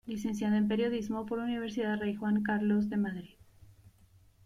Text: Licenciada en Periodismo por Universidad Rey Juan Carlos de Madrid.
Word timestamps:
Licenciada 0.07 0.57
en 0.57 0.67
Periodismo 0.67 1.27
por 1.27 1.37
Universidad 1.37 1.99
Rey 1.99 2.15
Juan 2.15 2.41
Carlos 2.41 2.89
de 2.89 2.97
Madrid. 2.97 3.37